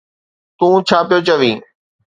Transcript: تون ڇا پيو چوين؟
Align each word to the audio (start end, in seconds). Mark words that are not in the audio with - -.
تون 0.57 0.73
ڇا 0.87 0.99
پيو 1.07 1.19
چوين؟ 1.27 1.57